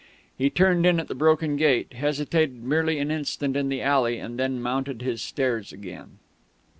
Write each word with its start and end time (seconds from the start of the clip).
He 0.35 0.49
turned 0.49 0.87
in 0.87 0.99
at 0.99 1.09
the 1.09 1.13
broken 1.13 1.57
gate, 1.57 1.93
hesitated 1.93 2.63
merely 2.63 2.97
an 2.97 3.11
instant 3.11 3.55
in 3.55 3.69
the 3.69 3.83
alley, 3.83 4.17
and 4.17 4.39
then 4.39 4.59
mounted 4.59 5.03
his 5.03 5.21
stairs 5.21 5.71
again. 5.71 6.17